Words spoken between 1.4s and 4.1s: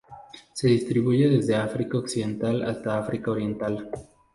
África Occidental hasta África Oriental.